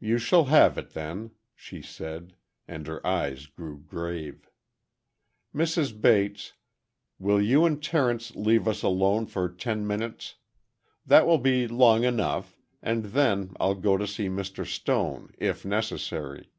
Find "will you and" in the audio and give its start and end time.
7.20-7.80